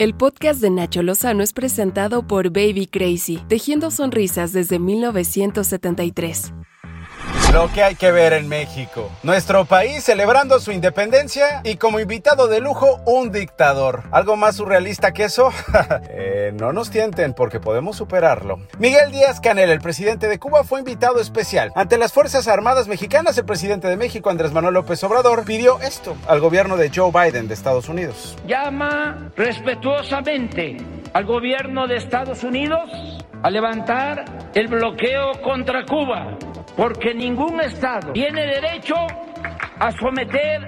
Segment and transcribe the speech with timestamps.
[0.00, 6.52] El podcast de Nacho Lozano es presentado por Baby Crazy, tejiendo sonrisas desde 1973.
[7.52, 9.10] Lo que hay que ver en México.
[9.22, 14.02] Nuestro país celebrando su independencia y como invitado de lujo un dictador.
[14.10, 15.50] ¿Algo más surrealista que eso?
[16.10, 18.60] eh, no nos tienten porque podemos superarlo.
[18.78, 21.72] Miguel Díaz Canel, el presidente de Cuba, fue invitado especial.
[21.74, 26.16] Ante las Fuerzas Armadas Mexicanas, el presidente de México, Andrés Manuel López Obrador, pidió esto
[26.28, 28.36] al gobierno de Joe Biden de Estados Unidos.
[28.46, 30.76] Llama respetuosamente
[31.14, 32.90] al gobierno de Estados Unidos
[33.42, 34.24] a levantar
[34.54, 36.36] el bloqueo contra Cuba
[36.78, 38.94] porque ningún Estado tiene derecho
[39.80, 40.64] a someter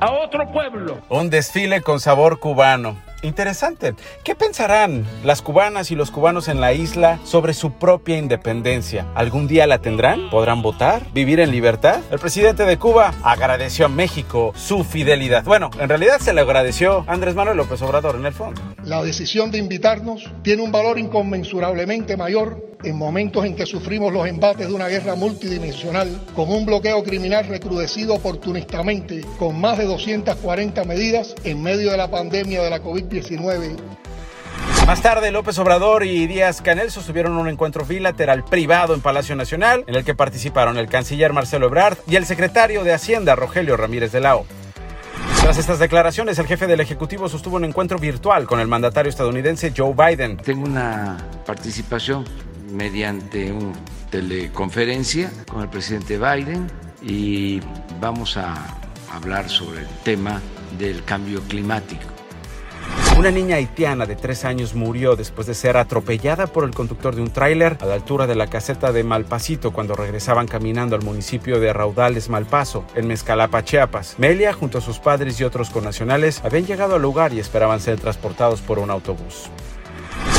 [0.00, 1.00] a otro pueblo.
[1.08, 2.96] Un desfile con sabor cubano.
[3.22, 3.94] Interesante.
[4.24, 9.06] ¿Qué pensarán las cubanas y los cubanos en la isla sobre su propia independencia?
[9.14, 10.28] ¿Algún día la tendrán?
[10.30, 11.02] ¿Podrán votar?
[11.14, 12.00] ¿Vivir en libertad?
[12.10, 15.44] El presidente de Cuba agradeció a México su fidelidad.
[15.44, 18.60] Bueno, en realidad se le agradeció a Andrés Manuel López Obrador en el fondo.
[18.82, 24.26] La decisión de invitarnos tiene un valor inconmensurablemente mayor en momentos en que sufrimos los
[24.26, 30.84] embates de una guerra multidimensional, con un bloqueo criminal recrudecido oportunistamente, con más de 240
[30.84, 33.76] medidas en medio de la pandemia de la COVID-19.
[34.86, 39.84] Más tarde, López Obrador y Díaz Canel sostuvieron un encuentro bilateral privado en Palacio Nacional,
[39.86, 44.10] en el que participaron el canciller Marcelo Ebrard y el secretario de Hacienda Rogelio Ramírez
[44.10, 44.46] de la O.
[45.40, 49.72] Tras estas declaraciones, el jefe del Ejecutivo sostuvo un encuentro virtual con el mandatario estadounidense
[49.76, 50.36] Joe Biden.
[50.36, 51.16] Tengo una
[51.46, 52.24] participación
[52.72, 53.74] mediante una
[54.10, 56.70] teleconferencia con el presidente Biden
[57.02, 57.60] y
[58.00, 58.54] vamos a
[59.12, 60.40] hablar sobre el tema
[60.78, 62.12] del cambio climático.
[63.16, 67.22] Una niña haitiana de tres años murió después de ser atropellada por el conductor de
[67.22, 71.60] un tráiler a la altura de la caseta de Malpasito cuando regresaban caminando al municipio
[71.60, 74.18] de Raudales Malpaso, en Mezcalapa, Chiapas.
[74.18, 78.00] Melia, junto a sus padres y otros connacionales, habían llegado al lugar y esperaban ser
[78.00, 79.50] transportados por un autobús.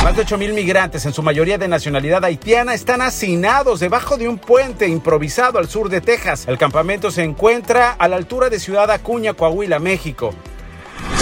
[0.02, 4.38] Más de 8.000 migrantes, en su mayoría de nacionalidad haitiana, están hacinados debajo de un
[4.38, 6.44] puente improvisado al sur de Texas.
[6.46, 10.34] El campamento se encuentra a la altura de Ciudad Acuña, Coahuila, México.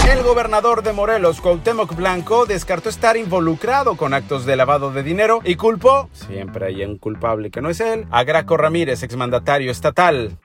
[0.09, 5.39] El gobernador de Morelos, Cuauhtémoc Blanco, descartó estar involucrado con actos de lavado de dinero
[5.45, 10.37] y culpó, siempre hay un culpable que no es él, a Graco Ramírez, exmandatario estatal.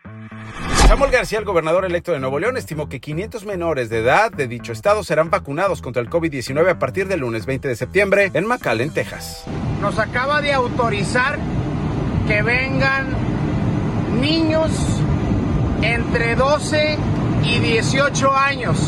[0.89, 4.49] Samuel García, el gobernador electo de Nuevo León, estimó que 500 menores de edad de
[4.49, 8.47] dicho estado serán vacunados contra el COVID-19 a partir del lunes 20 de septiembre en
[8.47, 9.45] McAllen, Texas.
[9.83, 11.39] Nos acaba de autorizar
[12.27, 13.07] que vengan
[14.19, 14.71] niños
[15.83, 16.97] entre 12
[17.45, 18.79] y 18 años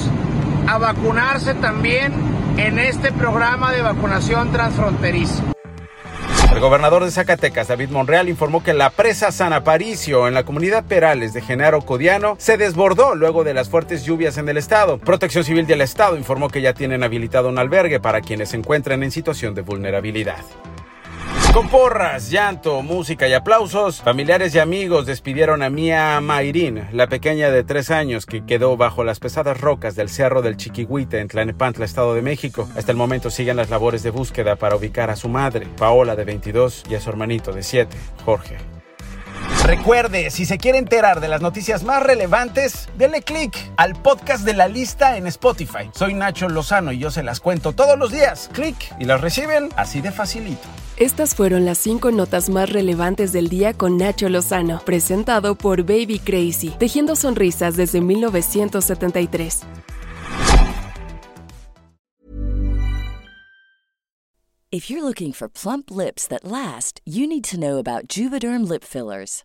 [0.68, 2.14] a vacunarse también
[2.56, 5.44] en este programa de vacunación transfronteriza.
[6.52, 10.84] El gobernador de Zacatecas, David Monreal, informó que la presa San Aparicio en la comunidad
[10.84, 14.98] Perales de Genaro Codiano se desbordó luego de las fuertes lluvias en el estado.
[14.98, 19.02] Protección Civil del Estado informó que ya tienen habilitado un albergue para quienes se encuentran
[19.04, 20.44] en situación de vulnerabilidad.
[21.52, 27.50] Con porras, llanto, música y aplausos, familiares y amigos despidieron a Mia Mayrin, la pequeña
[27.50, 31.84] de tres años que quedó bajo las pesadas rocas del Cerro del Chiquihuite en Tlanepantla,
[31.84, 32.68] Estado de México.
[32.76, 36.24] Hasta el momento siguen las labores de búsqueda para ubicar a su madre, Paola de
[36.24, 38.79] 22, y a su hermanito de 7, Jorge.
[39.70, 44.52] Recuerde, si se quiere enterar de las noticias más relevantes, denle click al podcast de
[44.52, 45.88] la lista en Spotify.
[45.94, 48.50] Soy Nacho Lozano y yo se las cuento todos los días.
[48.52, 50.66] Clic y las reciben así de facilito.
[50.96, 56.18] Estas fueron las cinco notas más relevantes del día con Nacho Lozano, presentado por Baby
[56.18, 59.60] Crazy, tejiendo sonrisas desde 1973.
[64.72, 68.82] If you're looking for plump lips that last, you need to know about Juvederm lip
[68.82, 69.44] fillers.